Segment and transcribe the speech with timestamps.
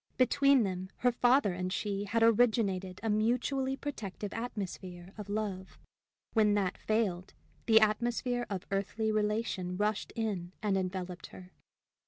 [0.17, 5.77] Between them her father and she had originated a mutually protective atmosphere of love;
[6.33, 7.35] when that failed,
[7.67, 11.51] the atmosphere of earthly relation rushed in and enveloped her.